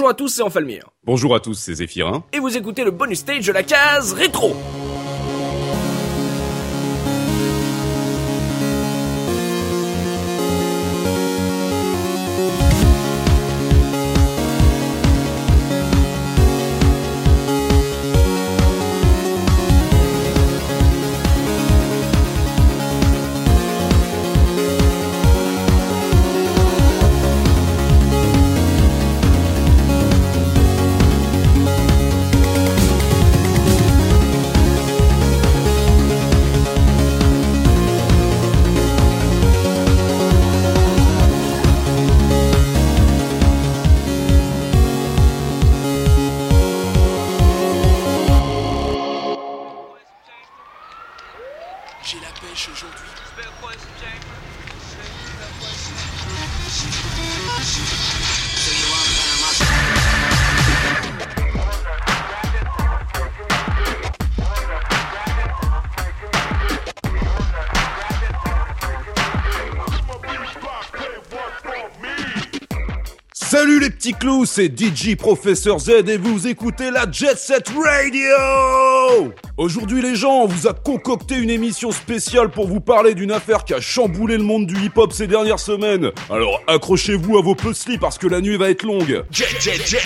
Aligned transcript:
Bonjour 0.00 0.12
à 0.12 0.14
tous, 0.14 0.28
c'est 0.28 0.42
Enfalmir. 0.42 0.88
Bonjour 1.04 1.34
à 1.34 1.40
tous, 1.40 1.52
c'est 1.52 1.74
Zéphirin. 1.74 2.24
Et 2.32 2.38
vous 2.38 2.56
écoutez 2.56 2.84
le 2.84 2.90
bonus 2.90 3.18
stage 3.18 3.46
de 3.46 3.52
la 3.52 3.62
case 3.62 4.14
rétro. 4.14 4.56
C'est 74.44 74.72
DJ 74.76 75.14
Professeur 75.14 75.78
Z 75.78 76.08
et 76.08 76.16
vous 76.16 76.48
écoutez 76.48 76.90
la 76.90 77.10
Jet 77.10 77.38
Set 77.38 77.68
Radio 77.68 79.32
Aujourd'hui 79.56 80.02
les 80.02 80.16
gens, 80.16 80.42
on 80.42 80.46
vous 80.46 80.66
a 80.66 80.72
concocté 80.72 81.36
une 81.36 81.50
émission 81.50 81.92
spéciale 81.92 82.50
pour 82.50 82.66
vous 82.66 82.80
parler 82.80 83.14
d'une 83.14 83.30
affaire 83.30 83.64
qui 83.64 83.72
a 83.72 83.80
chamboulé 83.80 84.36
le 84.36 84.42
monde 84.42 84.66
du 84.66 84.76
hip-hop 84.84 85.12
ces 85.12 85.26
dernières 85.26 85.60
semaines. 85.60 86.10
Alors 86.28 86.60
accrochez-vous 86.66 87.38
à 87.38 87.42
vos 87.42 87.54
puzzles 87.54 87.98
parce 87.98 88.18
que 88.18 88.26
la 88.26 88.40
nuit 88.40 88.56
va 88.56 88.70
être 88.70 88.82
longue. 88.82 89.22
Jet, 89.30 89.60
jet, 89.60 89.86
jet, 89.86 90.02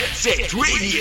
radio. 0.52 1.00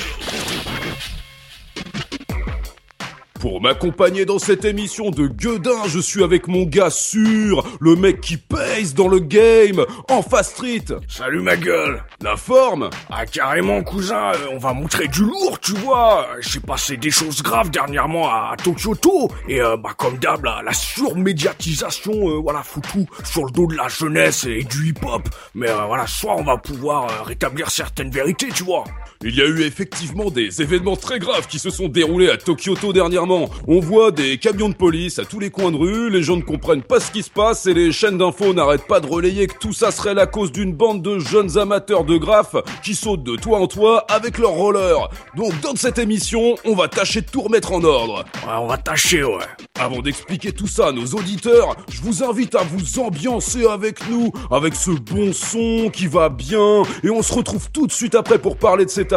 Pour 3.43 3.59
m'accompagner 3.59 4.23
dans 4.23 4.39
cette 4.39 4.63
émission 4.63 5.09
de 5.09 5.27
gueudin, 5.27 5.85
je 5.87 5.99
suis 5.99 6.23
avec 6.23 6.47
mon 6.47 6.63
gars 6.63 6.89
sûr, 6.89 7.67
le 7.81 7.97
mec 7.97 8.21
qui 8.21 8.37
pèse 8.37 8.93
dans 8.93 9.09
le 9.09 9.19
game, 9.19 9.83
en 10.09 10.21
fast 10.21 10.51
street. 10.51 10.85
Salut 11.09 11.41
ma 11.41 11.57
gueule. 11.57 12.01
La 12.21 12.37
forme 12.37 12.89
Ah 13.11 13.25
carrément 13.25 13.83
cousin, 13.83 14.31
euh, 14.31 14.47
on 14.53 14.59
va 14.59 14.71
montrer 14.71 15.09
du 15.09 15.23
lourd, 15.23 15.59
tu 15.59 15.73
vois. 15.73 16.25
J'ai 16.39 16.61
passé 16.61 16.95
des 16.95 17.11
choses 17.11 17.43
graves 17.43 17.69
dernièrement 17.69 18.29
à 18.29 18.55
Tokyoto 18.63 19.29
et 19.49 19.59
euh, 19.59 19.75
bah 19.75 19.91
comme 19.97 20.19
d'hab 20.19 20.45
la, 20.45 20.61
la 20.63 20.71
surmédiatisation, 20.71 22.13
euh, 22.13 22.39
voilà 22.41 22.63
fout 22.63 22.85
tout 22.93 23.05
sur 23.25 23.43
le 23.43 23.51
dos 23.51 23.67
de 23.67 23.75
la 23.75 23.89
jeunesse 23.89 24.45
et 24.45 24.63
du 24.63 24.91
hip-hop. 24.91 25.27
Mais 25.53 25.69
euh, 25.69 25.83
voilà, 25.87 26.07
soit 26.07 26.37
on 26.37 26.43
va 26.43 26.55
pouvoir 26.55 27.25
rétablir 27.25 27.69
certaines 27.69 28.09
vérités, 28.09 28.47
tu 28.55 28.63
vois. 28.63 28.85
Il 29.25 29.37
y 29.37 29.41
a 29.41 29.45
eu 29.45 29.61
effectivement 29.61 30.29
des 30.29 30.61
événements 30.61 30.97
très 30.97 31.17
graves 31.17 31.47
qui 31.47 31.57
se 31.57 31.69
sont 31.69 31.87
déroulés 31.87 32.29
à 32.29 32.35
Tokyoto 32.35 32.91
dernièrement. 32.91 33.49
On 33.69 33.79
voit 33.79 34.11
des 34.11 34.37
camions 34.37 34.67
de 34.67 34.73
police 34.73 35.17
à 35.17 35.23
tous 35.23 35.39
les 35.39 35.49
coins 35.49 35.71
de 35.71 35.77
rue, 35.77 36.09
les 36.09 36.23
gens 36.23 36.35
ne 36.35 36.41
comprennent 36.41 36.83
pas 36.83 36.99
ce 36.99 37.09
qui 37.09 37.23
se 37.23 37.29
passe 37.29 37.65
et 37.65 37.73
les 37.73 37.93
chaînes 37.93 38.17
d'infos 38.17 38.53
n'arrêtent 38.53 38.85
pas 38.85 38.99
de 38.99 39.07
relayer 39.07 39.47
que 39.47 39.57
tout 39.57 39.71
ça 39.71 39.91
serait 39.91 40.13
la 40.13 40.25
cause 40.25 40.51
d'une 40.51 40.73
bande 40.73 41.01
de 41.01 41.19
jeunes 41.19 41.57
amateurs 41.57 42.03
de 42.03 42.17
graphes 42.17 42.57
qui 42.83 42.95
sautent 42.95 43.23
de 43.23 43.37
toit 43.37 43.59
en 43.59 43.67
toit 43.67 44.05
avec 44.09 44.37
leurs 44.39 44.51
rollers. 44.51 45.09
Donc 45.37 45.57
dans 45.61 45.77
cette 45.77 45.99
émission, 45.99 46.55
on 46.65 46.75
va 46.75 46.89
tâcher 46.89 47.21
de 47.21 47.29
tout 47.29 47.43
remettre 47.43 47.71
en 47.71 47.83
ordre. 47.85 48.25
Ouais, 48.45 48.53
on 48.59 48.67
va 48.67 48.77
tâcher, 48.77 49.23
ouais. 49.23 49.45
Avant 49.79 50.01
d'expliquer 50.01 50.51
tout 50.51 50.67
ça 50.67 50.87
à 50.87 50.91
nos 50.91 51.05
auditeurs, 51.05 51.77
je 51.89 52.01
vous 52.01 52.23
invite 52.23 52.55
à 52.55 52.63
vous 52.63 52.99
ambiancer 52.99 53.65
avec 53.65 54.07
nous, 54.09 54.31
avec 54.51 54.75
ce 54.75 54.91
bon 54.91 55.31
son 55.31 55.89
qui 55.91 56.07
va 56.07 56.27
bien, 56.27 56.83
et 57.03 57.09
on 57.09 57.21
se 57.21 57.33
retrouve 57.33 57.71
tout 57.71 57.87
de 57.87 57.91
suite 57.91 58.15
après 58.15 58.37
pour 58.37 58.57
parler 58.57 58.85
de 58.85 58.89
cette 58.89 59.12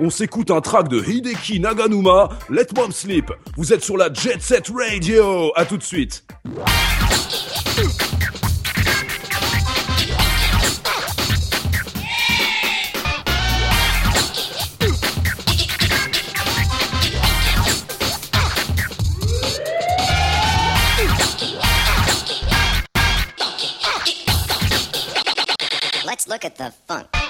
On 0.00 0.10
s'écoute 0.10 0.50
un 0.50 0.60
track 0.60 0.88
de 0.88 1.00
Hideki 1.00 1.60
Naganuma, 1.60 2.28
Let 2.50 2.66
Mom 2.76 2.90
Sleep. 2.90 3.30
Vous 3.56 3.72
êtes 3.72 3.84
sur 3.84 3.96
la 3.96 4.12
Jet 4.12 4.42
Set 4.42 4.72
Radio, 4.74 5.52
à 5.54 5.64
tout 5.64 5.76
de 5.76 5.82
suite. 5.82 6.24
Look 26.28 26.44
at 26.44 26.56
the. 26.56 27.27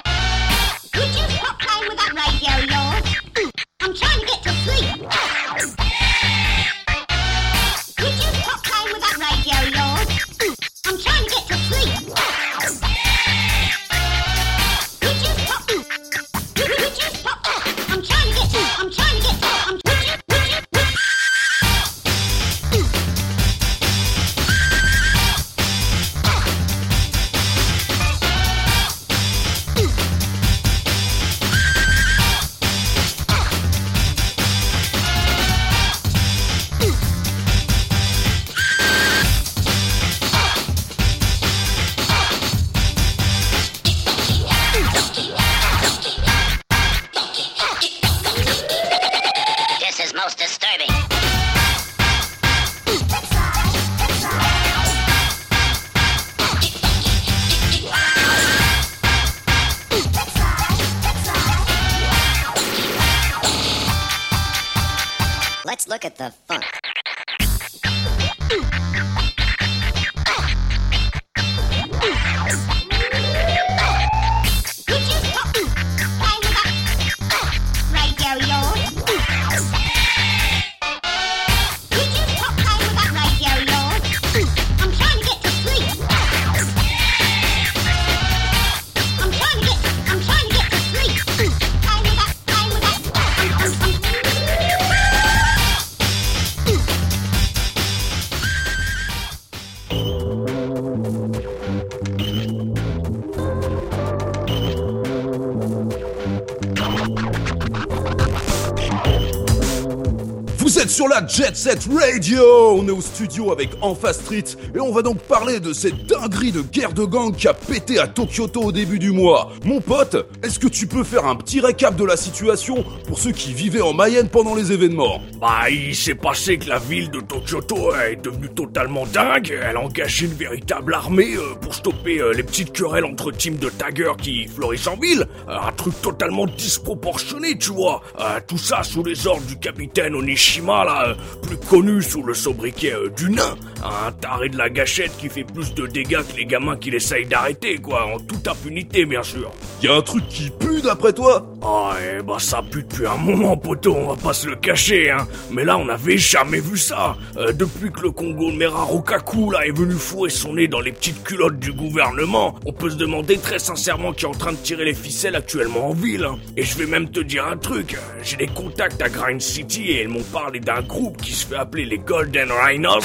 La 111.20 111.26
Jet 111.26 111.56
Set 111.56 111.88
Radio 111.92 112.76
On 112.76 112.86
est 112.86 112.92
au 112.92 113.00
studio 113.00 113.50
avec 113.50 113.70
Enfa 113.80 114.12
Street 114.12 114.44
et 114.74 114.80
on 114.80 114.92
va 114.92 115.02
donc 115.02 115.18
parler 115.18 115.58
de 115.58 115.72
cette 115.72 116.06
dinguerie 116.06 116.52
de 116.52 116.60
guerre 116.60 116.92
de 116.92 117.04
gang 117.04 117.34
qui 117.34 117.48
a 117.48 117.54
pété 117.54 117.98
à 117.98 118.06
Tokyoto 118.06 118.60
au 118.60 118.72
début 118.72 118.98
du 118.98 119.10
mois. 119.10 119.50
Mon 119.64 119.80
pote, 119.80 120.28
est-ce 120.42 120.58
que 120.58 120.68
tu 120.68 120.86
peux 120.86 121.04
faire 121.04 121.26
un 121.26 121.34
petit 121.34 121.60
récap 121.60 121.96
de 121.96 122.04
la 122.04 122.16
situation 122.16 122.84
pour 123.08 123.18
ceux 123.18 123.32
qui 123.32 123.54
vivaient 123.54 123.80
en 123.80 123.94
Mayenne 123.94 124.28
pendant 124.28 124.54
les 124.54 124.70
événements 124.70 125.22
Bah, 125.40 125.70
il 125.70 125.96
s'est 125.96 126.14
passé 126.14 126.58
que 126.58 126.68
la 126.68 126.78
ville 126.78 127.10
de 127.10 127.20
Tokyoto 127.20 127.94
est 127.94 128.16
devenue 128.16 128.50
totalement 128.50 129.06
dingue. 129.06 129.58
Elle 129.62 129.76
a 129.76 129.80
engagé 129.80 130.26
une 130.26 130.34
véritable 130.34 130.92
armée 130.92 131.34
euh, 131.34 131.54
pour 131.60 131.74
stopper 131.74 132.20
euh, 132.20 132.32
les 132.34 132.42
petites 132.42 132.72
querelles 132.72 133.06
entre 133.06 133.32
teams 133.32 133.56
de 133.56 133.70
taggers 133.70 134.16
qui 134.20 134.46
fleurissent 134.46 134.86
en 134.86 134.96
ville. 134.96 135.26
Euh, 135.48 135.56
un 135.58 135.72
truc 135.72 136.00
totalement 136.02 136.46
disproportionné, 136.46 137.56
tu 137.56 137.72
vois. 137.72 138.02
Tout 138.46 138.58
ça 138.58 138.82
sous 138.82 139.02
les 139.02 139.26
ordres 139.26 139.46
du 139.46 139.58
capitaine 139.58 140.14
Onishima, 140.14 140.84
là, 140.84 141.16
plus 141.42 141.56
connu 141.56 142.02
sous 142.02 142.22
le 142.22 142.34
sobriquet 142.34 142.92
du 143.16 143.30
nain. 143.30 143.56
Un 143.82 144.12
taré 144.12 144.50
de 144.50 144.58
la 144.58 144.68
gâchette 144.68 145.12
qui 145.18 145.30
fait 145.30 145.44
plus 145.44 145.72
de 145.74 145.86
dégâts 145.86 146.20
que 146.30 146.36
les 146.36 146.44
gamins 146.44 146.76
qu'il 146.76 146.94
essaye 146.94 147.24
d'arrêter, 147.24 147.78
quoi. 147.78 148.06
En 148.06 148.18
toute 148.18 148.46
impunité, 148.46 149.06
bien 149.06 149.22
sûr. 149.22 149.50
Y 149.82 149.88
a 149.88 149.94
un 149.94 150.02
truc 150.02 150.26
qui 150.28 150.50
pue 150.50 150.82
d'après 150.82 151.12
toi? 151.12 151.46
Ah, 151.62 151.94
eh 152.18 152.22
bah 152.22 152.36
ça 152.38 152.62
pue 152.62 152.84
depuis 152.98 153.06
un 153.12 153.16
moment, 153.16 153.56
poteau, 153.56 153.94
on 153.94 154.08
va 154.14 154.16
pas 154.20 154.32
se 154.32 154.48
le 154.48 154.56
cacher, 154.56 155.10
hein. 155.10 155.28
Mais 155.50 155.64
là, 155.64 155.78
on 155.78 155.84
n'avait 155.84 156.18
jamais 156.18 156.58
vu 156.58 156.76
ça. 156.76 157.16
Euh, 157.36 157.52
depuis 157.52 157.92
que 157.92 158.00
le 158.00 158.10
Congo 158.10 158.50
Mera 158.50 158.82
Rokaku, 158.82 159.52
là, 159.52 159.64
est 159.66 159.70
venu 159.70 159.94
fourrer 159.94 160.30
son 160.30 160.54
nez 160.54 160.66
dans 160.66 160.80
les 160.80 160.90
petites 160.90 161.22
culottes 161.22 161.60
du 161.60 161.72
gouvernement, 161.72 162.58
on 162.66 162.72
peut 162.72 162.90
se 162.90 162.96
demander 162.96 163.38
très 163.38 163.60
sincèrement 163.60 164.12
qui 164.12 164.24
est 164.24 164.28
en 164.28 164.32
train 164.32 164.52
de 164.52 164.56
tirer 164.56 164.84
les 164.84 164.94
ficelles 164.94 165.36
actuellement 165.36 165.90
en 165.90 165.92
ville. 165.92 166.24
hein. 166.24 166.38
Et 166.56 166.64
je 166.64 166.76
vais 166.76 166.86
même 166.86 167.08
te 167.08 167.20
dire 167.20 167.46
un 167.46 167.56
truc, 167.56 167.96
j'ai 168.22 168.36
des 168.36 168.48
contacts 168.48 169.00
à 169.00 169.08
Grind 169.08 169.40
City 169.40 169.90
et 169.90 170.02
ils 170.02 170.08
m'ont 170.08 170.24
parlé 170.32 170.58
d'un 170.58 170.82
groupe 170.82 171.22
qui 171.22 171.32
se 171.32 171.46
fait 171.46 171.56
appeler 171.56 171.84
les 171.84 171.98
Golden 171.98 172.50
Rhinos. 172.50 173.04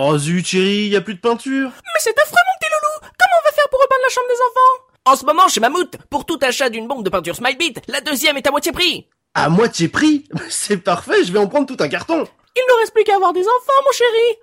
Oh 0.00 0.18
zut, 0.18 0.46
chérie, 0.46 0.88
y 0.88 0.96
a 0.96 1.00
plus 1.00 1.14
de 1.14 1.20
peinture. 1.20 1.70
Mais 1.70 2.00
c'est 2.00 2.18
affreux, 2.18 2.36
mon 2.36 2.58
petit 2.60 2.68
loulou 2.70 3.10
Comment 3.18 3.40
on 3.40 3.48
va 3.48 3.52
faire 3.54 3.68
pour 3.70 3.80
repeindre 3.80 4.02
la 4.02 4.10
chambre 4.10 4.28
des 4.28 4.34
enfants? 4.34 4.81
En 5.04 5.16
ce 5.16 5.26
moment, 5.26 5.48
chez 5.48 5.58
Mammouth, 5.58 5.96
pour 6.10 6.24
tout 6.24 6.38
achat 6.42 6.70
d'une 6.70 6.86
bombe 6.86 7.02
de 7.02 7.10
peinture 7.10 7.34
Smilebit, 7.34 7.74
la 7.88 8.00
deuxième 8.00 8.36
est 8.36 8.46
à 8.46 8.52
moitié 8.52 8.70
prix 8.70 9.08
À 9.34 9.48
moitié 9.48 9.88
prix 9.88 10.28
C'est 10.48 10.76
parfait, 10.76 11.24
je 11.24 11.32
vais 11.32 11.40
en 11.40 11.48
prendre 11.48 11.66
tout 11.66 11.82
un 11.82 11.88
carton. 11.88 12.24
Il 12.54 12.62
ne 12.68 12.78
reste 12.78 12.94
plus 12.94 13.02
qu'à 13.02 13.16
avoir 13.16 13.32
des 13.32 13.40
enfants, 13.40 13.82
mon 13.84 13.90
chéri 13.90 14.38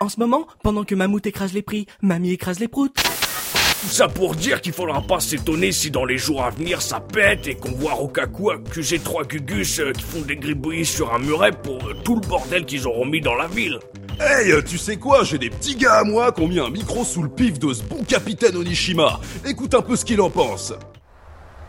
En 0.00 0.08
ce 0.08 0.18
moment, 0.18 0.48
pendant 0.64 0.82
que 0.82 0.96
Mammouth 0.96 1.24
écrase 1.24 1.52
les 1.52 1.62
prix, 1.62 1.86
Mamie 2.02 2.32
écrase 2.32 2.58
les 2.58 2.66
proutes. 2.66 2.96
Tout 2.96 3.90
ça 3.90 4.08
pour 4.08 4.34
dire 4.34 4.60
qu'il 4.60 4.72
faudra 4.72 5.02
pas 5.02 5.20
s'étonner 5.20 5.70
si 5.70 5.92
dans 5.92 6.04
les 6.04 6.18
jours 6.18 6.42
à 6.42 6.50
venir 6.50 6.82
ça 6.82 6.98
pète 6.98 7.46
et 7.46 7.54
qu'on 7.54 7.70
voit 7.70 7.92
Rokaku 7.92 8.50
accuser 8.50 8.98
trois 8.98 9.22
gugus 9.22 9.78
euh, 9.78 9.92
qui 9.92 10.02
font 10.02 10.22
des 10.22 10.36
gribouillis 10.36 10.86
sur 10.86 11.14
un 11.14 11.20
muret 11.20 11.52
pour 11.52 11.76
euh, 11.86 11.94
tout 12.04 12.16
le 12.16 12.26
bordel 12.26 12.64
qu'ils 12.64 12.88
auront 12.88 13.04
mis 13.06 13.20
dans 13.20 13.34
la 13.34 13.46
ville. 13.46 13.78
Hey, 14.20 14.52
euh, 14.52 14.62
tu 14.62 14.78
sais 14.78 14.96
quoi 14.96 15.24
J'ai 15.24 15.38
des 15.38 15.50
petits 15.50 15.74
gars 15.76 15.94
à 15.94 16.04
moi 16.04 16.30
qui 16.30 16.42
ont 16.42 16.48
mis 16.48 16.60
un 16.60 16.70
micro 16.70 17.04
sous 17.04 17.22
le 17.22 17.28
pif 17.28 17.58
de 17.58 17.72
ce 17.72 17.82
bon 17.82 18.04
capitaine 18.04 18.56
Onishima. 18.56 19.18
Écoute 19.44 19.74
un 19.74 19.82
peu 19.82 19.96
ce 19.96 20.04
qu'il 20.04 20.20
en 20.20 20.30
pense. 20.30 20.72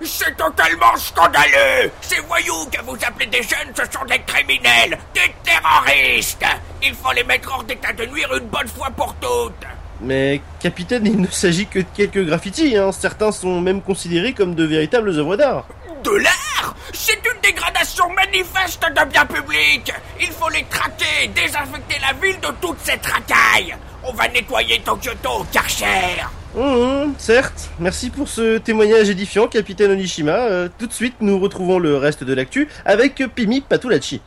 C'est 0.02 0.36
totalement 0.38 0.96
scandaleux 0.98 1.90
Ces 2.02 2.20
voyous 2.28 2.66
que 2.72 2.84
vous 2.84 2.98
appelez 3.08 3.28
des 3.28 3.42
jeunes, 3.42 3.74
ce 3.74 3.84
sont 3.92 4.06
des 4.06 4.20
criminels, 4.28 5.00
des 5.14 5.34
terroristes 5.44 6.46
Il 6.84 6.94
faut 6.94 7.14
les 7.14 7.24
mettre 7.24 7.50
hors 7.52 7.64
d'état 7.64 7.94
de 7.94 8.06
nuire 8.06 8.30
une 8.40 8.48
bonne 8.48 8.68
fois 8.68 8.90
pour 8.96 9.16
toutes 9.16 9.66
Mais 10.02 10.42
capitaine, 10.60 11.06
il 11.06 11.20
ne 11.20 11.28
s'agit 11.28 11.66
que 11.66 11.80
de 11.80 11.86
quelques 11.96 12.26
graffitis, 12.26 12.76
hein. 12.78 12.92
Certains 12.92 13.32
sont 13.32 13.62
même 13.62 13.82
considérés 13.82 14.34
comme 14.34 14.54
de 14.54 14.66
véritables 14.66 15.10
œuvres 15.10 15.38
d'art. 15.38 15.66
De 16.06 16.12
l'art 16.12 16.76
C'est 16.94 17.14
une 17.26 17.42
dégradation 17.42 18.06
manifeste 18.14 18.82
de 18.82 19.10
biens 19.10 19.26
publics 19.26 19.92
Il 20.22 20.28
faut 20.28 20.50
les 20.50 20.64
traquer, 20.70 21.28
désinfecter 21.34 21.96
la 22.00 22.14
ville 22.22 22.40
de 22.40 22.50
toutes 22.62 22.78
ces 22.84 22.92
racailles 22.92 23.76
On 24.04 24.14
va 24.14 24.28
nettoyer 24.28 24.80
Tokyoto, 24.86 25.46
Karcher 25.52 26.24
Hum, 26.56 27.16
certes. 27.18 27.70
Merci 27.80 28.10
pour 28.12 28.30
ce 28.30 28.60
témoignage 28.60 29.10
édifiant, 29.10 29.48
capitaine 29.48 29.92
Onishima. 29.92 30.32
Euh, 30.32 30.70
tout 30.78 30.88
de 30.88 30.94
suite, 30.94 31.16
nous 31.20 31.38
retrouvons 31.38 31.80
le 31.80 31.98
reste 31.98 32.24
de 32.24 32.34
l'actu 32.34 32.70
avec 32.86 33.22
Pimi 33.36 33.60
Patulachi. 33.60 34.22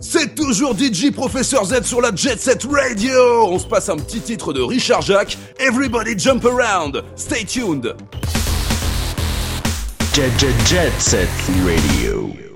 C'est 0.00 0.34
toujours 0.34 0.74
DJ 0.78 1.10
Professeur 1.10 1.64
Z 1.64 1.82
sur 1.82 2.00
la 2.00 2.14
Jet 2.14 2.40
Set 2.40 2.64
Radio 2.70 3.46
On 3.48 3.58
se 3.58 3.66
passe 3.66 3.88
un 3.88 3.96
petit 3.96 4.20
titre 4.20 4.52
de 4.52 4.62
Richard 4.62 5.02
Jacques, 5.02 5.36
Everybody 5.58 6.16
Jump 6.16 6.46
Around. 6.46 7.02
Stay 7.16 7.44
tuned 7.44 7.94
Jet 10.12 10.30
Jet 10.38 10.56
Jet 10.66 11.00
Set 11.00 11.28
Radio. 11.64 12.47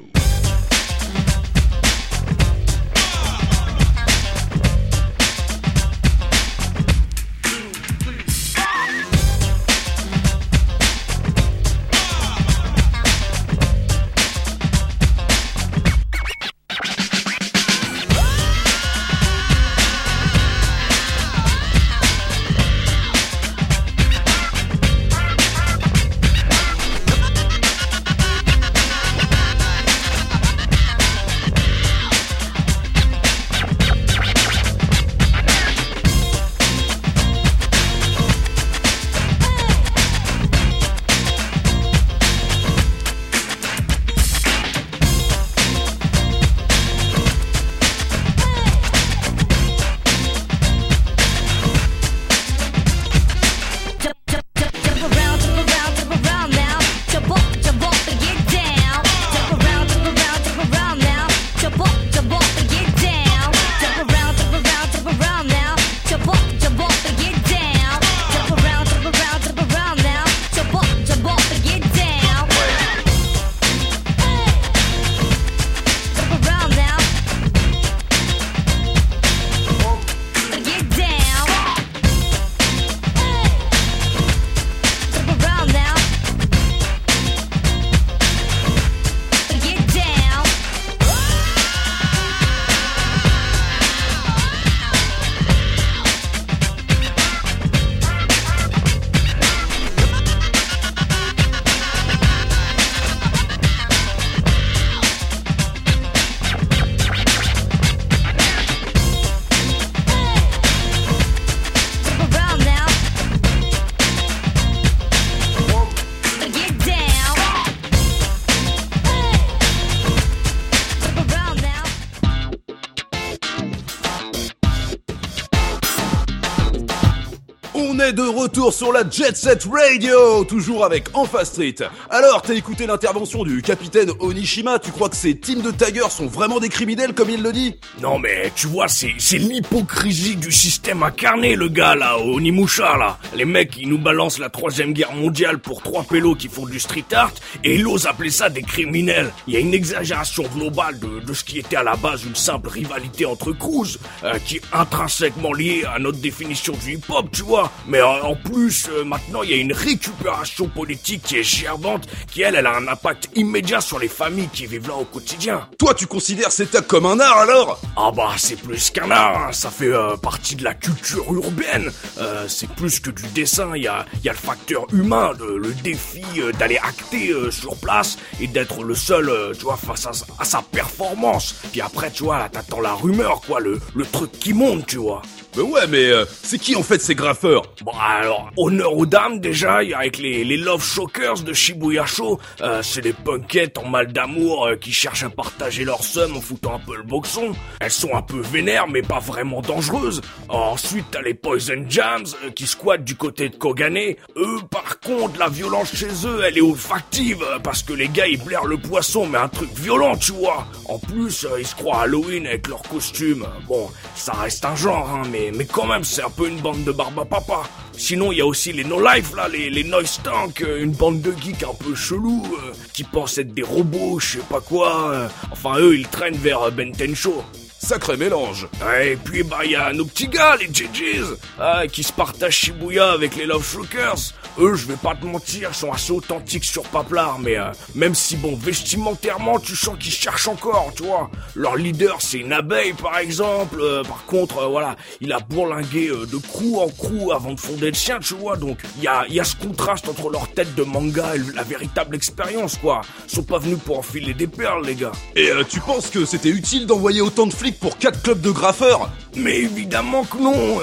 Est 128.00 128.12
de 128.12 128.22
retour 128.22 128.72
sur 128.72 128.92
la 128.92 129.08
Jet 129.08 129.36
Set 129.36 129.66
Radio, 129.70 130.44
toujours 130.44 130.84
avec 130.84 131.08
Enfa 131.14 131.44
Street. 131.44 131.74
Alors, 132.10 132.42
t'as 132.42 132.54
écouté 132.54 132.86
l'intervention 132.86 133.44
du 133.44 133.62
capitaine 133.62 134.10
Onishima, 134.20 134.78
tu 134.78 134.90
crois 134.90 135.08
que 135.08 135.16
ces 135.16 135.38
teams 135.38 135.62
de 135.62 135.70
taggers 135.70 136.10
sont 136.10 136.26
vraiment 136.26 136.60
des 136.60 136.68
criminels 136.68 137.14
comme 137.14 137.30
il 137.30 137.42
le 137.42 137.52
dit? 137.52 137.74
Non 138.00 138.18
mais 138.18 138.52
tu 138.54 138.66
vois, 138.66 138.88
c'est 138.88 139.14
c'est 139.18 139.38
l'hypocrisie 139.38 140.36
du 140.36 140.52
système 140.52 141.02
incarné, 141.02 141.54
le 141.54 141.68
gars 141.68 141.94
là, 141.94 142.18
au 142.18 142.40
Nimusha 142.40 142.96
là. 142.96 143.18
Les 143.34 143.44
mecs, 143.44 143.76
ils 143.78 143.88
nous 143.88 143.98
balancent 143.98 144.38
la 144.38 144.48
troisième 144.48 144.92
guerre 144.92 145.12
mondiale 145.12 145.58
pour 145.58 145.82
trois 145.82 146.02
pélos 146.04 146.36
qui 146.36 146.48
font 146.48 146.66
du 146.66 146.80
street 146.80 147.04
art 147.12 147.32
et 147.64 147.76
ils 147.76 147.86
osent 147.86 148.06
appeler 148.06 148.30
ça 148.30 148.48
des 148.48 148.62
criminels. 148.62 149.32
Il 149.46 149.54
y 149.54 149.56
a 149.56 149.60
une 149.60 149.74
exagération 149.74 150.44
globale 150.56 150.98
de, 150.98 151.20
de 151.20 151.34
ce 151.34 151.44
qui 151.44 151.58
était 151.58 151.76
à 151.76 151.82
la 151.82 151.96
base 151.96 152.24
une 152.24 152.36
simple 152.36 152.68
rivalité 152.68 153.26
entre 153.26 153.52
crews, 153.52 153.98
euh, 154.24 154.38
qui 154.44 154.56
est 154.56 154.62
intrinsèquement 154.72 155.52
liée 155.52 155.84
à 155.92 155.98
notre 155.98 156.18
définition 156.18 156.74
du 156.84 156.94
hip-hop, 156.94 157.26
tu 157.32 157.42
vois. 157.42 157.70
Mais 157.86 158.00
en 158.02 158.34
plus, 158.34 158.88
euh, 158.90 159.04
maintenant, 159.04 159.42
il 159.42 159.50
y 159.50 159.54
a 159.54 159.56
une 159.56 159.72
récupération 159.72 160.68
politique 160.68 161.22
qui 161.22 161.36
est 161.38 161.42
gerbante, 161.42 162.06
qui 162.30 162.42
elle, 162.42 162.54
elle 162.54 162.66
a 162.66 162.76
un 162.76 162.88
impact 162.88 163.28
immédiat 163.34 163.80
sur 163.80 163.98
les 163.98 164.08
familles 164.08 164.48
qui 164.52 164.66
vivent 164.66 164.88
là 164.88 164.94
au 164.94 165.04
quotidien. 165.04 165.68
Toi, 165.78 165.94
tu 165.94 166.06
considères 166.06 166.52
ces 166.52 166.66
tags 166.66 166.82
comme 166.82 167.06
un 167.06 167.18
art 167.20 167.38
alors? 167.38 167.80
Ah 167.96 168.10
bah 168.14 168.32
c'est 168.36 168.56
plus 168.56 168.90
qu'un 168.90 169.10
art, 169.10 169.48
hein. 169.48 169.52
ça 169.52 169.70
fait 169.70 169.92
euh, 169.92 170.16
partie 170.16 170.56
de 170.56 170.64
la 170.64 170.74
culture 170.74 171.32
urbaine. 171.32 171.90
Euh, 172.18 172.46
c'est 172.48 172.70
plus 172.70 173.00
que 173.00 173.10
du 173.10 173.26
dessin, 173.28 173.72
il 173.74 173.82
y 173.82 173.88
a, 173.88 174.06
y 174.24 174.28
a 174.28 174.32
le 174.32 174.38
facteur 174.38 174.86
humain, 174.92 175.32
le, 175.38 175.58
le 175.58 175.72
défi 175.74 176.22
euh, 176.38 176.52
d'aller 176.52 176.78
acter 176.78 177.30
euh, 177.30 177.50
sur 177.50 177.76
place 177.76 178.16
et 178.40 178.46
d'être 178.46 178.82
le 178.84 178.94
seul, 178.94 179.28
euh, 179.28 179.52
tu 179.54 179.64
vois, 179.64 179.76
face 179.76 180.06
à, 180.06 180.12
à 180.38 180.44
sa 180.44 180.62
performance. 180.62 181.56
Puis 181.72 181.80
après, 181.80 182.10
tu 182.10 182.24
vois, 182.24 182.48
t'attends 182.50 182.80
la 182.80 182.94
rumeur, 182.94 183.40
quoi, 183.46 183.60
le, 183.60 183.80
le 183.94 184.06
truc 184.06 184.30
qui 184.32 184.52
monte, 184.52 184.86
tu 184.86 184.96
vois. 184.98 185.22
Mais 185.56 185.62
ouais, 185.62 185.86
mais 185.86 186.04
euh, 186.10 186.24
c'est 186.42 186.58
qui 186.58 186.74
en 186.76 186.82
fait 186.82 187.00
ces 187.02 187.14
graffeurs? 187.14 187.62
Bon 187.80 187.92
alors, 187.98 188.50
honneur 188.56 188.96
aux 188.96 189.06
dames 189.06 189.40
déjà, 189.40 189.76
avec 189.76 190.18
les, 190.18 190.44
les 190.44 190.56
Love 190.56 190.84
Shockers 190.84 191.42
de 191.42 191.52
Shibuya 191.52 192.04
Show, 192.04 192.38
euh, 192.60 192.82
c'est 192.82 193.00
des 193.00 193.12
punkettes 193.12 193.78
en 193.78 193.88
mal 193.88 194.12
d'amour 194.12 194.66
euh, 194.66 194.76
qui 194.76 194.92
cherchent 194.92 195.24
à 195.24 195.30
partager 195.30 195.84
leur 195.84 196.04
somme 196.04 196.36
en 196.36 196.40
foutant 196.40 196.74
un 196.74 196.78
peu 196.78 196.96
le 196.96 197.02
boxon. 197.02 197.52
Elles 197.80 197.90
sont 197.90 198.14
un 198.14 198.22
peu 198.22 198.40
vénères 198.40 198.88
mais 198.88 199.02
pas 199.02 199.18
vraiment 199.18 199.62
dangereuses. 199.62 200.20
Ensuite 200.48 201.06
t'as 201.10 201.22
les 201.22 201.34
Poison 201.34 201.84
Jams 201.88 202.26
euh, 202.44 202.50
qui 202.50 202.66
squattent 202.66 203.04
du 203.04 203.16
côté 203.16 203.48
de 203.48 203.56
Kogane. 203.56 203.96
Eux 204.36 204.58
par 204.70 205.00
contre, 205.00 205.38
la 205.38 205.48
violence 205.48 205.94
chez 205.94 206.26
eux 206.26 206.42
elle 206.46 206.58
est 206.58 206.62
olfactive 206.62 207.44
parce 207.64 207.82
que 207.82 207.94
les 207.94 208.08
gars 208.08 208.26
ils 208.26 208.42
blairent 208.42 208.66
le 208.66 208.78
poisson 208.78 209.26
mais 209.26 209.38
un 209.38 209.48
truc 209.48 209.70
violent 209.74 210.16
tu 210.16 210.32
vois. 210.32 210.66
En 210.88 210.98
plus 210.98 211.46
ils 211.58 211.66
se 211.66 211.74
croient 211.74 212.02
Halloween 212.02 212.46
avec 212.46 212.68
leurs 212.68 212.82
costumes. 212.82 213.46
Bon, 213.66 213.90
ça 214.14 214.32
reste 214.32 214.64
un 214.64 214.76
genre 214.76 215.08
hein, 215.10 215.22
mais, 215.30 215.50
mais 215.54 215.64
quand 215.64 215.86
même 215.86 216.04
c'est 216.04 216.22
un 216.22 216.30
peu 216.30 216.48
une 216.48 216.60
bande 216.60 216.84
de 216.84 216.92
barba 216.92 217.24
papa. 217.24 217.61
Sinon, 217.96 218.32
il 218.32 218.38
y 218.38 218.40
a 218.40 218.46
aussi 218.46 218.72
les 218.72 218.84
no-life, 218.84 219.34
là, 219.36 219.48
les, 219.48 219.68
les 219.70 219.84
noise 219.84 220.18
tank, 220.24 220.62
euh, 220.62 220.82
une 220.82 220.92
bande 220.92 221.20
de 221.20 221.32
geeks 221.40 221.62
un 221.62 221.74
peu 221.74 221.94
chelous, 221.94 222.42
euh, 222.58 222.72
qui 222.94 223.04
pensent 223.04 223.38
être 223.38 223.52
des 223.54 223.62
robots, 223.62 224.18
je 224.18 224.38
sais 224.38 224.44
pas 224.48 224.60
quoi. 224.60 225.10
euh. 225.12 225.28
Enfin, 225.50 225.78
eux, 225.78 225.96
ils 225.96 226.08
traînent 226.08 226.36
vers 226.36 226.70
Ben 226.72 226.90
Tencho. 226.92 227.42
Sacré 227.78 228.16
mélange. 228.16 228.68
Ouais, 228.84 229.12
et 229.12 229.16
puis, 229.16 229.42
bah, 229.42 229.58
il 229.64 229.72
y 229.72 229.76
a 229.76 229.92
nos 229.92 230.04
petits 230.04 230.28
gars, 230.28 230.56
les 230.56 230.66
JJs, 230.72 231.36
ah, 231.58 231.82
qui 231.86 232.02
se 232.04 232.12
partagent 232.12 232.56
Shibuya 232.56 233.10
avec 233.10 233.34
les 233.36 233.44
Love 233.44 233.68
Shookers. 233.68 234.32
Eux, 234.58 234.74
je 234.74 234.86
vais 234.86 234.96
pas 234.96 235.14
te 235.14 235.24
mentir, 235.24 235.70
ils 235.72 235.74
sont 235.74 235.90
assez 235.90 236.12
authentiques 236.12 236.64
sur 236.64 236.82
Paplar, 236.82 237.38
mais 237.38 237.56
euh, 237.58 237.72
même 237.94 238.14
si, 238.14 238.36
bon, 238.36 238.54
vestimentairement, 238.54 239.58
tu 239.58 239.74
sens 239.74 239.96
qu'ils 239.98 240.12
cherchent 240.12 240.48
encore, 240.48 240.92
tu 240.94 241.04
vois. 241.04 241.30
Leur 241.54 241.76
leader, 241.76 242.18
c'est 242.20 242.38
une 242.38 242.52
abeille, 242.52 242.92
par 242.92 243.18
exemple. 243.18 243.80
euh, 243.80 244.02
par 244.04 244.26
contre, 244.26 244.58
euh, 244.58 244.66
voilà, 244.66 244.96
il 245.20 245.32
a 245.32 245.40
bourlingué 245.40 246.08
euh, 246.08 246.26
de 246.26 246.36
crew 246.36 246.78
en 246.80 246.88
crew 246.88 247.32
avant 247.34 247.52
de 247.52 247.60
fonder 247.60 247.88
le 247.88 247.94
sien, 247.94 248.18
tu 248.20 248.34
vois. 248.34 248.56
Donc, 248.56 248.78
il 248.98 249.04
y 249.04 249.08
a, 249.08 249.26
y 249.28 249.40
a 249.40 249.44
ce 249.44 249.56
contraste 249.56 250.08
entre 250.08 250.28
leur 250.30 250.48
tête 250.48 250.74
de 250.74 250.82
manga 250.82 251.34
et 251.34 251.40
la 251.54 251.62
véritable 251.62 252.14
expérience, 252.14 252.76
quoi. 252.76 253.00
Ils 253.28 253.34
sont 253.34 253.42
pas 253.44 253.58
venus 253.58 253.78
pour 253.84 253.98
enfiler 253.98 254.34
des 254.34 254.46
perles, 254.46 254.84
les 254.84 254.96
gars. 254.96 255.12
Et 255.34 255.50
euh, 255.50 255.64
tu 255.68 255.80
penses 255.80 256.08
que 256.10 256.26
c'était 256.26 256.50
utile 256.50 256.86
d'envoyer 256.86 257.22
autant 257.22 257.46
de 257.46 257.54
flics 257.54 257.80
pour 257.80 257.96
quatre 257.96 258.20
clubs 258.22 258.40
de 258.40 258.50
graffeurs? 258.50 259.10
Mais 259.34 259.60
évidemment 259.60 260.24
que 260.24 260.36
non. 260.36 260.78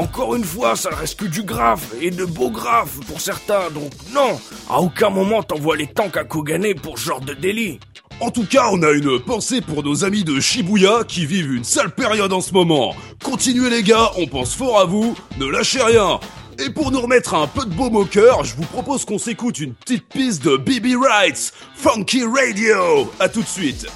Encore 0.00 0.34
une 0.34 0.44
fois, 0.44 0.76
ça 0.76 0.88
reste 0.88 1.20
que 1.20 1.26
du 1.26 1.42
graphe 1.42 1.92
et 2.00 2.10
de 2.10 2.24
beaux 2.24 2.50
graphes 2.50 3.00
pour 3.06 3.20
certains. 3.20 3.68
Donc 3.70 3.92
non, 4.14 4.40
à 4.70 4.80
aucun 4.80 5.10
moment 5.10 5.42
t'envoies 5.42 5.76
les 5.76 5.88
tanks 5.88 6.16
à 6.16 6.24
Kogané 6.24 6.74
pour 6.74 6.98
ce 6.98 7.04
genre 7.04 7.20
de 7.20 7.34
délit. 7.34 7.80
En 8.18 8.30
tout 8.30 8.46
cas, 8.46 8.68
on 8.72 8.82
a 8.82 8.92
une 8.92 9.20
pensée 9.20 9.60
pour 9.60 9.82
nos 9.82 10.04
amis 10.04 10.24
de 10.24 10.40
Shibuya 10.40 11.04
qui 11.06 11.26
vivent 11.26 11.52
une 11.52 11.64
sale 11.64 11.90
période 11.90 12.32
en 12.32 12.40
ce 12.40 12.52
moment. 12.52 12.94
Continuez 13.22 13.68
les 13.68 13.82
gars, 13.82 14.10
on 14.16 14.26
pense 14.26 14.54
fort 14.54 14.80
à 14.80 14.86
vous, 14.86 15.14
ne 15.38 15.46
lâchez 15.46 15.82
rien. 15.82 16.18
Et 16.58 16.70
pour 16.70 16.90
nous 16.90 17.00
remettre 17.00 17.34
un 17.34 17.46
peu 17.46 17.66
de 17.66 17.74
baume 17.74 17.96
au 17.96 18.06
cœur, 18.06 18.44
je 18.44 18.56
vous 18.56 18.66
propose 18.66 19.04
qu'on 19.04 19.18
s'écoute 19.18 19.58
une 19.60 19.74
petite 19.74 20.08
piste 20.08 20.42
de 20.44 20.56
BB 20.56 20.96
Rights, 20.96 21.52
Funky 21.74 22.24
Radio. 22.24 23.10
À 23.18 23.28
tout 23.28 23.42
de 23.42 23.46
suite. 23.46 23.86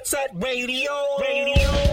Jet 0.00 0.06
Set 0.06 0.30
Radio? 0.34 0.90
Radio. 1.18 1.89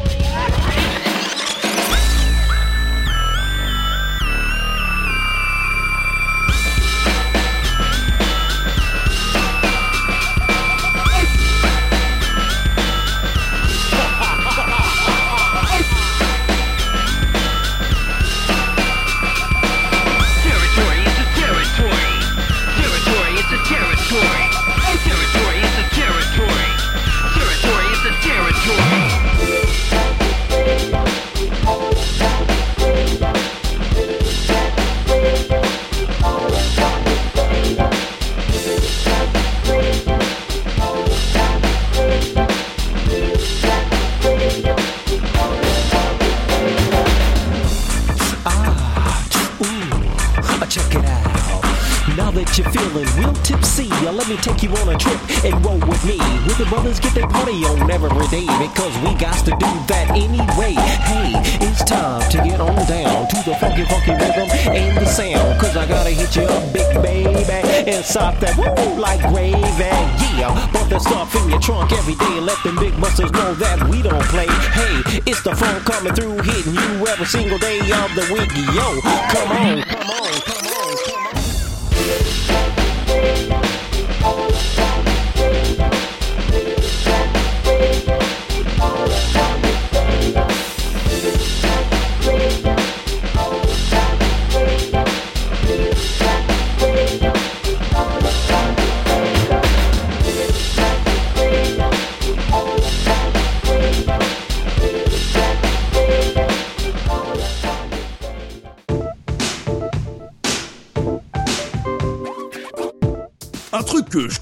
Let 54.28 54.36
me 54.36 54.44
take 54.44 54.62
you 54.62 54.70
on 54.84 54.90
a 54.90 54.98
trip 54.98 55.20
and 55.46 55.66
roll 55.66 55.80
with 55.88 56.04
me. 56.04 56.18
With 56.44 56.58
the 56.58 56.66
brothers 56.66 57.00
get 57.00 57.14
their 57.16 57.28
party 57.28 57.64
on 57.64 57.90
every 57.90 58.10
day 58.28 58.44
because 58.60 58.92
we 59.00 59.16
got 59.16 59.40
to 59.46 59.52
do 59.52 59.72
that 59.88 60.12
anyway. 60.12 60.76
Hey, 61.08 61.32
it's 61.64 61.82
time 61.86 62.20
to 62.32 62.38
get 62.44 62.60
on 62.60 62.76
down 62.88 63.28
to 63.30 63.38
the 63.48 63.56
funky, 63.56 63.86
funky 63.86 64.12
rhythm 64.12 64.50
and 64.76 64.98
the 64.98 65.06
sound. 65.06 65.60
Cause 65.62 65.78
I 65.78 65.88
gotta 65.88 66.10
hit 66.10 66.36
you 66.36 66.44
up, 66.44 66.74
big 66.74 66.92
baby, 67.02 67.48
and 67.88 68.04
stop 68.04 68.38
that 68.40 68.58
woo 68.60 69.00
like 69.00 69.22
gravy. 69.32 69.64
Yeah, 70.36 70.52
put 70.74 70.90
the 70.90 71.00
stuff 71.00 71.34
in 71.36 71.50
your 71.50 71.60
trunk 71.60 71.94
every 71.94 72.16
day. 72.16 72.40
Let 72.42 72.62
them 72.64 72.76
big 72.76 73.00
busters 73.00 73.32
know 73.32 73.56
that 73.56 73.88
we 73.88 74.02
don't 74.02 74.28
play. 74.28 74.52
Hey, 74.76 75.22
it's 75.26 75.42
the 75.42 75.56
phone 75.56 75.80
coming 75.88 76.14
through, 76.14 76.44
hitting 76.44 76.76
you 76.76 77.08
every 77.08 77.26
single 77.28 77.60
day 77.60 77.80
of 77.80 78.12
the 78.12 78.28
week. 78.36 78.52
Yo, 78.76 78.88
come 79.32 79.52
on, 79.56 79.97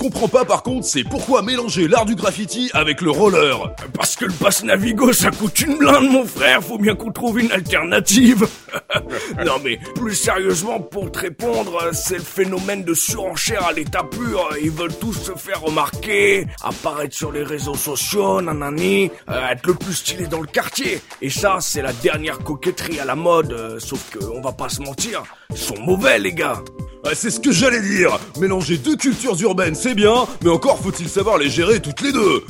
comprends 0.10 0.28
pas 0.28 0.46
par 0.46 0.62
contre, 0.62 0.86
c'est 0.86 1.04
pourquoi 1.04 1.42
mélanger 1.42 1.88
l'art 1.88 2.06
du 2.06 2.16
graffiti 2.16 2.70
avec 2.74 3.02
le 3.02 3.10
roller. 3.10 3.74
Parce 3.94 4.16
que 4.16 4.26
le 4.26 4.34
pass 4.34 4.64
Navigo, 4.64 5.12
ça 5.14 5.32
coûte 5.32 5.60
une 5.62 5.78
blinde, 5.78 6.12
mon 6.12 6.26
frère. 6.26 6.62
Faut 6.64 6.78
bien 6.78 6.94
qu'on 6.96 7.12
trouve 7.12 7.40
une 7.40 7.52
alternative. 7.52 8.48
non, 9.46 9.54
mais 9.64 9.80
plus 9.96 10.14
sérieusement, 10.14 10.80
pour 10.80 11.12
te 11.12 11.20
répondre, 11.20 11.90
c'est 11.94 12.18
le 12.18 12.24
phénomène 12.24 12.84
de 12.84 12.94
surenchère 12.94 13.66
à 13.66 13.74
l'état 13.74 14.04
pur. 14.04 14.48
Ils 14.62 14.70
veulent 14.72 14.96
tous 14.96 15.14
se 15.14 15.32
faire 15.32 15.62
remarquer, 15.62 16.46
apparaître 16.64 17.16
sur 17.16 17.32
les 17.32 17.44
réseaux 17.44 17.76
sociaux, 17.76 18.42
nanani, 18.42 19.10
euh, 19.30 19.48
être 19.50 19.66
le 19.66 19.74
plus 19.74 19.94
stylé 19.94 20.28
dans 20.28 20.42
le 20.42 20.48
quartier. 20.48 21.02
Et 21.22 21.32
ça, 21.32 21.58
c'est 21.62 21.82
la 21.82 21.94
dernière 21.94 22.40
coquetterie 22.40 23.00
à 23.00 23.06
la 23.06 23.16
mode. 23.16 23.54
euh, 23.54 23.80
sauf 23.80 24.12
que, 24.12 24.24
on 24.24 24.42
va 24.42 24.52
pas 24.52 24.70
se 24.70 24.82
mentir, 24.82 25.24
ils 25.50 25.58
sont 25.58 25.80
mauvais, 25.80 26.20
les 26.20 26.34
gars. 26.34 26.62
Ah, 27.08 27.12
c'est 27.14 27.30
ce 27.30 27.40
que 27.40 27.52
j'allais 27.52 27.82
dire. 27.82 28.18
Mélanger 28.40 28.78
deux 28.78 28.96
cultures 28.96 29.40
urbaines, 29.40 29.76
c'est 29.76 29.94
bien, 29.94 30.26
mais 30.44 30.50
encore 30.50 30.80
faut-il 30.80 31.08
savoir 31.08 31.38
les 31.38 31.50
gérer 31.50 31.80
toutes 31.80 32.02
les 32.02 32.12
deux. 32.12 32.44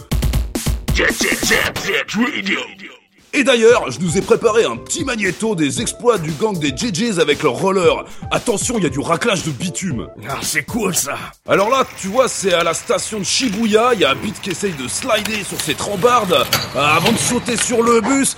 Et 3.33 3.43
d'ailleurs, 3.43 3.91
je 3.91 3.99
nous 3.99 4.17
ai 4.17 4.21
préparé 4.21 4.63
un 4.63 4.77
petit 4.77 5.03
magnéto 5.03 5.55
des 5.55 5.81
exploits 5.81 6.17
du 6.17 6.31
gang 6.31 6.57
des 6.57 6.69
JJs 6.69 7.19
avec 7.19 7.43
leur 7.43 7.51
roller. 7.51 8.05
Attention, 8.31 8.75
il 8.77 8.83
y 8.83 8.85
a 8.85 8.89
du 8.89 9.01
raclage 9.01 9.43
de 9.43 9.51
bitume. 9.51 10.07
Ah, 10.29 10.37
c'est 10.41 10.63
cool, 10.63 10.95
ça. 10.95 11.17
Alors 11.49 11.69
là, 11.69 11.83
tu 11.99 12.07
vois, 12.07 12.29
c'est 12.29 12.53
à 12.53 12.63
la 12.63 12.73
station 12.73 13.19
de 13.19 13.25
Shibuya, 13.25 13.93
il 13.93 13.99
y 13.99 14.05
a 14.05 14.11
un 14.11 14.15
beat 14.15 14.39
qui 14.39 14.51
essaye 14.51 14.71
de 14.71 14.87
slider 14.87 15.43
sur 15.43 15.59
ses 15.59 15.75
trembardes 15.75 16.31
euh, 16.31 16.79
avant 16.79 17.11
de 17.11 17.17
sauter 17.17 17.57
sur 17.57 17.83
le 17.83 17.99
bus. 17.99 18.37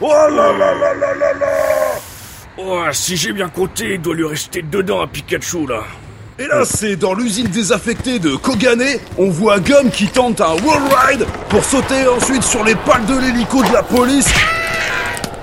Oh 0.00 0.08
là 0.08 0.28
là 0.28 0.52
là 0.52 0.74
là 0.74 0.94
là 0.94 1.14
là 1.14 1.33
Oh, 2.66 2.82
si 2.92 3.16
j'ai 3.18 3.32
bien 3.32 3.50
compté, 3.50 3.94
il 3.94 4.00
doit 4.00 4.14
lui 4.14 4.26
rester 4.26 4.62
dedans 4.62 5.02
à 5.02 5.06
Pikachu, 5.06 5.66
là. 5.66 5.82
Et 6.38 6.46
là, 6.46 6.64
c'est 6.64 6.96
dans 6.96 7.12
l'usine 7.12 7.46
désaffectée 7.48 8.18
de 8.18 8.36
Kogane, 8.36 8.82
on 9.18 9.28
voit 9.28 9.60
Gum 9.60 9.90
qui 9.90 10.08
tente 10.08 10.40
un 10.40 10.54
wall 10.54 10.82
ride 11.06 11.26
pour 11.50 11.62
sauter 11.62 12.08
ensuite 12.08 12.42
sur 12.42 12.64
les 12.64 12.74
pales 12.74 13.04
de 13.04 13.18
l'hélico 13.18 13.62
de 13.62 13.70
la 13.70 13.82
police. 13.82 14.32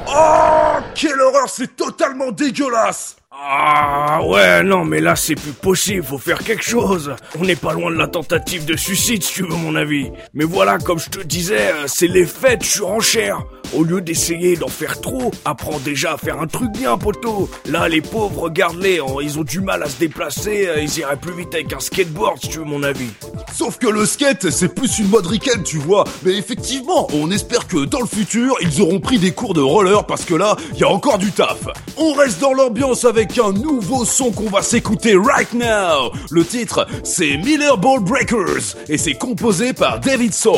Oh, 0.07 0.79
quelle 0.95 1.21
horreur, 1.21 1.47
c'est 1.47 1.75
totalement 1.75 2.31
dégueulasse 2.31 3.17
Ah 3.31 4.21
ouais, 4.25 4.63
non, 4.63 4.83
mais 4.83 4.99
là 4.99 5.15
c'est 5.15 5.35
plus 5.35 5.53
possible, 5.53 6.03
faut 6.03 6.17
faire 6.17 6.39
quelque 6.39 6.65
chose. 6.65 7.15
On 7.39 7.45
n'est 7.45 7.55
pas 7.55 7.73
loin 7.73 7.91
de 7.91 7.97
la 7.97 8.07
tentative 8.07 8.65
de 8.65 8.75
suicide, 8.75 9.21
si 9.21 9.33
tu 9.35 9.43
veux 9.43 9.55
mon 9.55 9.75
avis. 9.75 10.11
Mais 10.33 10.43
voilà, 10.43 10.79
comme 10.79 10.97
je 10.97 11.09
te 11.09 11.21
disais, 11.21 11.71
euh, 11.71 11.83
c'est 11.85 12.07
l'effet 12.07 12.57
de 12.57 12.63
surenchère. 12.63 13.43
Au 13.73 13.83
lieu 13.83 14.01
d'essayer 14.01 14.57
d'en 14.57 14.67
faire 14.67 14.99
trop, 14.99 15.31
apprends 15.45 15.79
déjà 15.79 16.13
à 16.13 16.17
faire 16.17 16.41
un 16.41 16.47
truc 16.47 16.71
bien, 16.71 16.97
poteau. 16.97 17.49
Là, 17.69 17.87
les 17.87 18.01
pauvres, 18.01 18.41
regarde-les, 18.41 18.99
hein, 18.99 19.15
ils 19.21 19.39
ont 19.39 19.43
du 19.43 19.61
mal 19.61 19.81
à 19.83 19.89
se 19.89 19.97
déplacer, 19.97 20.67
euh, 20.67 20.81
ils 20.81 20.99
iraient 20.99 21.15
plus 21.15 21.33
vite 21.33 21.53
avec 21.53 21.71
un 21.71 21.79
skateboard, 21.79 22.39
si 22.41 22.49
tu 22.49 22.59
veux 22.59 22.65
mon 22.65 22.83
avis. 22.83 23.09
Sauf 23.53 23.77
que 23.77 23.87
le 23.87 24.05
skate, 24.05 24.49
c'est 24.49 24.73
plus 24.73 24.99
une 24.99 25.07
mode 25.07 25.25
ricaine, 25.25 25.63
tu 25.63 25.77
vois. 25.77 26.03
Mais 26.23 26.35
effectivement, 26.35 27.07
on 27.13 27.31
espère 27.31 27.67
que 27.67 27.85
dans 27.85 28.01
le 28.01 28.07
futur, 28.07 28.55
ils 28.61 28.81
auront 28.81 28.99
pris 28.99 29.19
des 29.19 29.31
cours 29.31 29.53
de 29.53 29.61
roller 29.61 30.05
parce 30.05 30.25
que 30.25 30.35
là, 30.35 30.55
il 30.73 30.79
y 30.79 30.83
a 30.83 30.89
encore 30.89 31.17
du 31.17 31.31
taf. 31.31 31.67
On 31.97 32.13
reste 32.13 32.41
dans 32.41 32.53
l'ambiance 32.53 33.05
avec 33.05 33.37
un 33.37 33.51
nouveau 33.53 34.05
son 34.05 34.31
qu'on 34.31 34.49
va 34.49 34.61
s'écouter 34.61 35.15
right 35.15 35.53
now. 35.53 36.11
Le 36.29 36.43
titre, 36.43 36.87
c'est 37.03 37.37
Miller 37.37 37.77
Ball 37.77 37.99
Breakers 37.99 38.75
et 38.89 38.97
c'est 38.97 39.13
composé 39.13 39.73
par 39.73 39.99
David 39.99 40.33
Soul. 40.33 40.55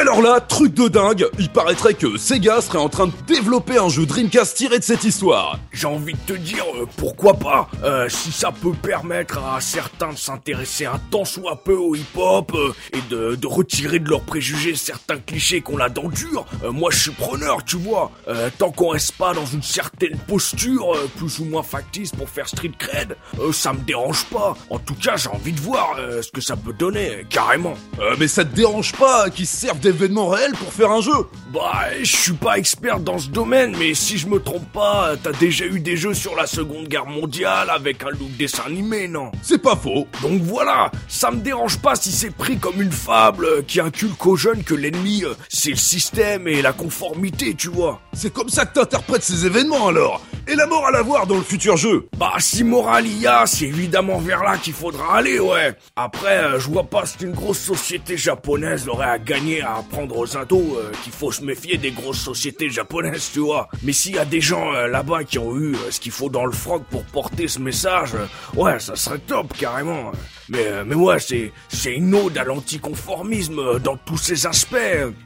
alors 0.08 0.22
là, 0.22 0.40
truc 0.40 0.72
de 0.74 0.86
dingue, 0.86 1.26
il 1.38 1.48
paraîtrait 1.48 1.94
que 1.94 2.16
Sega 2.16 2.60
serait 2.60 2.78
en 2.78 2.88
train 2.88 3.08
de 3.08 3.12
développer 3.26 3.76
un 3.76 3.88
jeu 3.88 4.06
Dreamcast 4.06 4.56
tiré 4.56 4.78
de 4.78 4.84
cette 4.84 5.02
histoire. 5.02 5.58
J'ai 5.72 5.88
envie 5.88 6.12
de 6.12 6.18
te 6.26 6.32
dire, 6.34 6.64
euh, 6.76 6.86
pourquoi 6.96 7.34
pas 7.34 7.68
Euh, 7.82 8.08
Si 8.08 8.30
ça 8.30 8.52
peut 8.52 8.72
permettre 8.72 9.38
à 9.38 9.60
certains 9.60 10.12
de 10.12 10.16
s'intéresser 10.18 10.86
un 10.86 11.00
tant 11.10 11.24
soit 11.24 11.56
peu 11.64 11.74
au 11.74 11.96
hip-hop 11.96 12.52
euh, 12.54 12.72
et 12.92 13.00
de, 13.10 13.34
de 13.34 13.46
retirer 13.48 13.98
de 13.98 14.08
leurs 14.08 14.20
préjugés 14.20 14.76
certains 14.76 15.18
clichés 15.18 15.60
qu'on 15.60 15.80
a 15.80 15.88
dans 15.88 16.04
le 16.04 16.14
dur, 16.14 16.46
euh, 16.62 16.70
moi 16.70 16.90
je 16.92 16.98
suis 17.00 17.10
preneur, 17.10 17.64
tu 17.64 17.76
vois. 17.76 18.12
Euh, 18.28 18.48
tant 18.58 18.70
qu'on 18.70 18.90
reste 18.90 19.12
pas 19.16 19.34
dans 19.34 19.46
une 19.46 19.62
certaine 19.62 20.16
posture, 20.28 20.94
euh, 20.94 21.08
plus 21.16 21.40
ou 21.40 21.46
moins 21.46 21.64
factice 21.64 22.12
pour 22.12 22.28
faire 22.28 22.48
street 22.48 22.72
cred, 22.78 23.16
euh, 23.40 23.52
ça 23.52 23.72
me 23.72 23.80
dérange 23.80 24.24
pas. 24.26 24.56
En 24.70 24.78
tout 24.78 24.94
cas, 24.94 25.16
j'ai 25.16 25.30
envie 25.30 25.52
de 25.52 25.60
voir 25.60 25.96
euh, 25.98 26.22
ce 26.22 26.30
que 26.30 26.40
ça 26.40 26.54
peut 26.54 26.72
donner, 26.72 27.26
carrément. 27.28 27.74
Mais 28.20 28.28
ça 28.28 28.44
te 28.44 28.54
dérange 28.54 28.92
pas 28.92 29.30
qu'ils 29.30 29.46
se 29.48 29.56
servent 29.56 29.80
réels 30.14 30.52
pour 30.52 30.72
faire 30.72 30.90
un 30.90 31.00
jeu 31.00 31.12
Bah, 31.52 31.84
je 32.02 32.16
suis 32.16 32.32
pas 32.32 32.58
expert 32.58 33.00
dans 33.00 33.18
ce 33.18 33.28
domaine, 33.28 33.74
mais 33.78 33.94
si 33.94 34.18
je 34.18 34.26
me 34.26 34.38
trompe 34.38 34.70
pas, 34.72 35.14
t'as 35.22 35.32
déjà 35.32 35.64
eu 35.66 35.80
des 35.80 35.96
jeux 35.96 36.14
sur 36.14 36.34
la 36.36 36.46
Seconde 36.46 36.88
Guerre 36.88 37.06
mondiale 37.06 37.70
avec 37.70 38.02
un 38.02 38.10
look 38.10 38.36
dessin 38.38 38.64
animé, 38.66 39.08
non? 39.08 39.32
C'est 39.42 39.60
pas 39.62 39.76
faux. 39.76 40.06
Donc 40.22 40.42
voilà, 40.42 40.90
ça 41.08 41.30
me 41.30 41.38
dérange 41.38 41.78
pas 41.78 41.94
si 41.96 42.12
c'est 42.12 42.30
pris 42.34 42.58
comme 42.58 42.80
une 42.80 42.92
fable 42.92 43.64
qui 43.66 43.80
inculque 43.80 44.26
aux 44.26 44.36
jeunes 44.36 44.62
que 44.64 44.74
l'ennemi, 44.74 45.24
euh, 45.24 45.34
c'est 45.48 45.70
le 45.70 45.76
système 45.76 46.48
et 46.48 46.62
la 46.62 46.72
conformité, 46.72 47.54
tu 47.54 47.68
vois. 47.68 48.00
C'est 48.12 48.32
comme 48.32 48.48
ça 48.48 48.64
que 48.66 48.74
t'interprètes 48.74 49.22
ces 49.22 49.44
événements 49.44 49.88
alors 49.88 50.22
Et 50.48 50.54
la 50.54 50.66
morale 50.66 50.96
à 50.96 51.02
voir 51.02 51.26
dans 51.26 51.36
le 51.36 51.42
futur 51.42 51.76
jeu 51.76 52.08
Bah, 52.18 52.32
si 52.38 52.64
morale 52.64 53.06
il 53.06 53.18
y 53.20 53.26
a, 53.26 53.44
c'est 53.46 53.66
évidemment 53.66 54.18
vers 54.18 54.42
là 54.42 54.56
qu'il 54.56 54.72
faudra 54.72 55.16
aller, 55.18 55.38
ouais. 55.38 55.74
Après, 55.96 56.38
euh, 56.38 56.58
je 56.60 56.68
vois 56.68 56.84
pas 56.84 57.04
si 57.06 57.24
une 57.24 57.32
grosse 57.32 57.58
société 57.58 58.16
japonaise 58.16 58.88
aurait 58.88 59.06
à 59.10 59.18
gagner 59.18 59.62
à 59.62 59.76
apprendre 59.86 60.18
aux 60.18 60.36
ados 60.36 60.76
euh, 60.76 60.90
qu'il 61.02 61.12
faut 61.12 61.32
se 61.32 61.42
méfier 61.42 61.78
des 61.78 61.90
grosses 61.90 62.20
sociétés 62.20 62.70
japonaises, 62.70 63.30
tu 63.32 63.40
vois. 63.40 63.68
Mais 63.82 63.92
s'il 63.92 64.16
y 64.16 64.18
a 64.18 64.24
des 64.24 64.40
gens 64.40 64.72
euh, 64.74 64.86
là-bas 64.88 65.24
qui 65.24 65.38
ont 65.38 65.56
eu 65.56 65.74
euh, 65.74 65.90
ce 65.90 66.00
qu'il 66.00 66.12
faut 66.12 66.28
dans 66.28 66.44
le 66.44 66.52
froc 66.52 66.82
pour 66.90 67.04
porter 67.04 67.48
ce 67.48 67.58
message, 67.58 68.12
ouais, 68.54 68.78
ça 68.80 68.96
serait 68.96 69.18
top 69.18 69.56
carrément. 69.56 70.12
Mais, 70.48 70.84
mais 70.84 70.94
ouais, 70.94 71.18
c'est, 71.18 71.52
c'est 71.68 71.92
une 71.92 72.14
ode 72.14 72.38
à 72.38 72.44
l'anticonformisme 72.44 73.80
dans 73.80 73.96
tous 73.96 74.16
ses 74.16 74.46
aspects. 74.46 74.76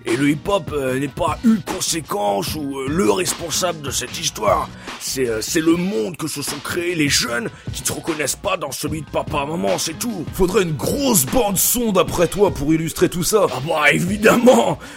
Et 0.06 0.16
le 0.16 0.30
hip-hop 0.30 0.74
n'est 0.98 1.08
pas 1.08 1.38
une 1.44 1.60
conséquence 1.60 2.54
ou 2.54 2.80
le 2.88 3.10
responsable 3.10 3.82
de 3.82 3.90
cette 3.90 4.18
histoire. 4.18 4.70
C'est, 4.98 5.42
c'est 5.42 5.60
le 5.60 5.76
monde 5.76 6.16
que 6.16 6.26
se 6.26 6.40
sont 6.40 6.56
créés 6.64 6.94
les 6.94 7.10
jeunes 7.10 7.50
qui 7.74 7.82
te 7.82 7.92
reconnaissent 7.92 8.36
pas 8.36 8.56
dans 8.56 8.72
celui 8.72 9.02
de 9.02 9.10
papa-maman, 9.10 9.76
c'est 9.76 9.98
tout. 9.98 10.24
Faudrait 10.32 10.62
une 10.62 10.76
grosse 10.76 11.26
bande 11.26 11.58
son 11.58 11.92
d'après 11.92 12.26
toi 12.26 12.50
pour 12.50 12.72
illustrer 12.72 13.10
tout 13.10 13.24
ça. 13.24 13.46
Ah 13.52 13.60
bah 13.66 13.92
évidemment 13.92 14.49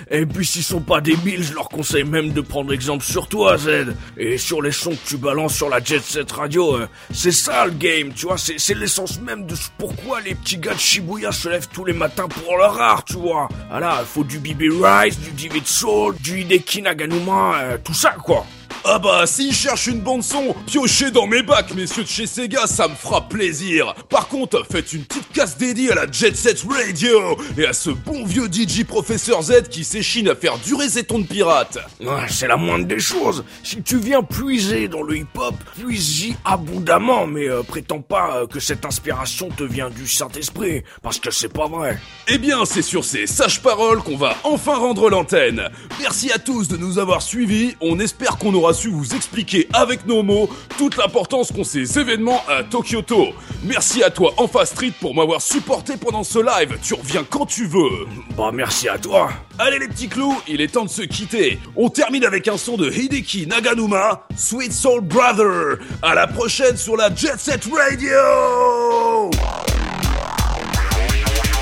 Et 0.10 0.26
puis 0.26 0.46
s'ils 0.46 0.64
sont 0.64 0.82
pas 0.82 1.02
débiles, 1.02 1.44
je 1.44 1.54
leur 1.54 1.70
conseille 1.70 2.04
même 2.04 2.32
de 2.32 2.42
prendre 2.42 2.74
exemple 2.74 3.04
sur 3.04 3.28
toi, 3.28 3.58
Z. 3.58 3.96
Et 4.18 4.38
sur 4.38 4.62
les 4.62 4.72
sons 4.72 4.92
que 4.92 5.08
tu 5.10 5.18
balances 5.18 5.56
sur 5.56 5.70
la 5.70 5.84
Jet 5.84 6.02
Set 6.02 6.32
Radio, 6.32 6.76
euh, 6.76 6.88
c'est 7.12 7.32
ça 7.32 7.66
le 7.66 7.72
game, 7.72 8.14
tu 8.14 8.26
vois, 8.26 8.38
c'est, 8.38 8.74
l'essence 8.74 9.20
même 9.20 9.46
de 9.46 9.56
ce 9.56 9.70
pourquoi 9.78 10.22
les 10.22 10.36
petits 10.36 10.58
gars 10.58 10.74
de 10.74 10.80
Shibuya 10.80 11.32
se 11.32 11.50
lèvent 11.50 11.68
tous 11.72 11.86
les 11.86 11.94
matins 11.94 12.28
pour 12.28 12.58
leur 12.58 12.80
art, 12.80 13.04
tu 13.04 13.16
vois. 13.16 13.48
Voilà, 13.70 14.00
il 14.02 14.06
faut 14.06 14.24
du 14.24 14.40
BB 14.40 14.64
Rice, 14.82 15.20
du 15.20 15.32
David 15.32 15.68
Soul, 15.68 16.16
du 16.20 16.42
Hideki 16.42 16.82
Naganuma, 16.82 17.56
euh, 17.62 17.78
tout 17.84 17.94
ça 17.94 18.12
quoi. 18.12 18.46
Ah 18.86 19.00
bah, 19.00 19.26
s'ils 19.26 19.54
cherchent 19.54 19.88
une 19.88 20.02
bande 20.02 20.24
son, 20.24 20.54
piochez 20.68 21.10
dans 21.10 21.26
mes 21.26 21.42
bacs, 21.42 21.74
messieurs 21.74 22.04
de 22.04 22.08
chez 22.08 22.28
Sega, 22.28 22.68
ça 22.68 22.90
me 22.90 22.96
fera 22.96 23.22
plaisir. 23.30 23.96
Par 24.10 24.28
contre, 24.28 24.66
faites 24.70 24.92
une 24.92 25.06
petite 25.06 25.32
casse 25.32 25.58
dédiée 25.58 25.94
à 25.94 25.96
la 25.96 26.12
Jet 26.12 26.36
Set 26.36 26.66
Radio 26.70 27.38
et 27.58 27.66
à 27.66 27.72
ce 27.72 27.92
bon 27.92 28.26
vieux 28.26 28.48
DJ 28.52 28.84
Professeur 28.84 29.42
Z 29.42 29.70
qui 29.70 29.86
s'échine 29.86 30.28
à 30.28 30.36
faire 30.36 30.58
durer 30.58 30.90
ses 30.90 31.06
tons 31.06 31.20
de 31.20 31.26
pirate. 31.26 31.78
Ouais, 32.02 32.28
c'est 32.28 32.48
la 32.48 32.58
moindre 32.58 32.86
des 32.86 33.00
choses. 33.00 33.46
Si 33.64 33.82
tu 33.82 34.00
viens 34.00 34.22
puiser 34.22 34.90
dans 34.90 35.02
le 35.02 35.16
hip-hop, 35.16 35.56
puise-y 35.80 36.36
abondamment, 36.44 37.26
mais 37.26 37.48
euh, 37.48 37.64
prétends 37.64 38.02
pas 38.02 38.36
euh, 38.36 38.48
que 38.48 38.60
cette 38.60 38.84
inspiration 38.84 39.48
te 39.48 39.64
vient 39.64 39.90
du 39.92 40.10
Saint-Esprit, 40.10 40.84
parce 41.02 41.20
que 41.20 41.32
c'est 41.32 41.54
pas 41.54 41.68
vrai. 41.68 41.98
Eh 42.28 42.38
bien, 42.38 42.66
c'est 42.66 42.82
sur 42.82 43.06
ces 43.06 43.28
sages 43.28 43.62
paroles 43.62 44.04
qu'on 44.04 44.18
va 44.18 44.36
enfin 44.44 44.76
rendre 44.76 45.10
l'antenne. 45.10 45.70
Merci 46.02 46.34
à 46.34 46.38
tous 46.38 46.68
de 46.68 46.76
nous 46.76 47.00
avoir 47.00 47.22
suivis. 47.22 47.76
On 47.80 47.98
espère 48.02 48.38
qu'on 48.38 48.54
aura 48.54 48.73
su 48.74 48.90
vous 48.90 49.16
expliquer 49.16 49.68
avec 49.74 50.06
nos 50.06 50.24
mots 50.24 50.50
toute 50.78 50.98
l'importance 50.98 51.52
qu'ont 51.52 51.64
ces 51.64 52.00
événements 52.00 52.44
à 52.48 52.64
Tokyoto. 52.64 53.30
Merci 53.64 54.04
à 54.04 54.10
toi, 54.10 54.34
Enfa 54.38 54.66
Street, 54.66 54.92
pour 55.00 55.16
m'avoir 55.16 55.42
supporté 55.42 55.98
pendant 55.98 56.24
ce 56.24 56.40
live. 56.40 56.78
Tu 56.82 56.94
reviens 56.94 57.24
quand 57.30 57.46
tu 57.46 57.66
veux. 57.66 58.08
Bah 58.38 58.52
merci 58.54 58.90
à 58.90 58.98
toi. 58.98 59.30
Allez 59.60 59.80
les 59.80 59.88
petits 59.88 60.10
clous, 60.10 60.36
il 60.48 60.62
est 60.62 60.68
temps 60.68 60.86
de 60.86 60.90
se 60.90 61.04
quitter. 61.04 61.60
On 61.76 61.90
termine 61.90 62.26
avec 62.26 62.48
un 62.48 62.58
son 62.58 62.78
de 62.78 62.92
Hideki 62.92 63.48
Naganuma, 63.48 64.26
Sweet 64.36 64.74
Soul 64.74 65.02
Brother. 65.02 65.78
À 66.02 66.16
la 66.16 66.28
prochaine 66.28 66.76
sur 66.76 66.98
la 66.98 67.14
Jet 67.14 67.40
Set 67.40 67.68
Radio. 67.72 69.30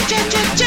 Jet, 0.07 0.15
jet, 0.29 0.57
jet 0.57 0.57
set 0.57 0.60